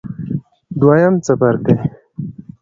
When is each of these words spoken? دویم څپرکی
دویم 0.79 1.15
څپرکی 1.25 1.75